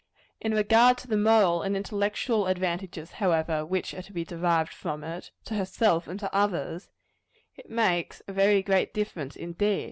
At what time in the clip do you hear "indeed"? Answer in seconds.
9.35-9.79